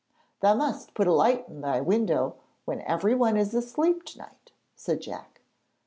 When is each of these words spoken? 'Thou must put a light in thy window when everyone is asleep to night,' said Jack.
'Thou 0.39 0.55
must 0.55 0.95
put 0.95 1.05
a 1.05 1.13
light 1.13 1.47
in 1.47 1.61
thy 1.61 1.79
window 1.79 2.33
when 2.65 2.81
everyone 2.87 3.37
is 3.37 3.53
asleep 3.53 4.03
to 4.03 4.17
night,' 4.17 4.51
said 4.75 4.99
Jack. 4.99 5.41